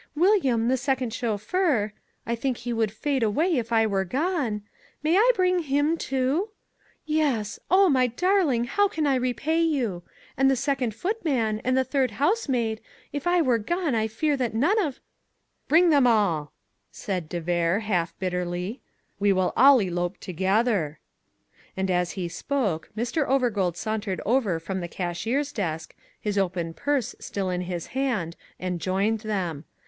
[0.15, 1.93] William, the second chauffeur
[2.25, 4.63] I think he would fade away if I were gone
[5.03, 6.49] may I bring him, too?
[7.05, 7.59] Yes!
[7.69, 10.01] O my darling, how can I repay you?
[10.35, 12.81] And the second footman, and the third housemaid
[13.13, 14.99] if I were gone I fear that none of"
[15.69, 16.51] "Bring them all,"
[16.91, 18.81] said de Vere half bitterly;
[19.19, 20.97] "we will all elope together."
[21.77, 23.27] And as he spoke Mr.
[23.27, 28.81] Overgold sauntered over from the cashier's desk, his open purse still in his hand, and
[28.81, 29.65] joined them.